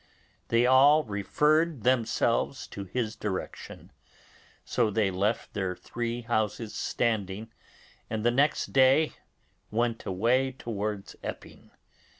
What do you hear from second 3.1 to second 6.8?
direction, so they left their three houses